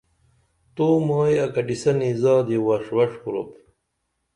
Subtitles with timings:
[0.75, 3.49] تو مائی اکٹِسنی زادی وݜ وݜ کُرُپ